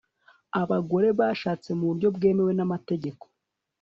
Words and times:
abagore 0.61 1.07
bashatse 1.19 1.69
mu 1.77 1.83
buryo 1.89 2.07
bwemewe 2.15 2.51
n'amategeko 2.55 3.23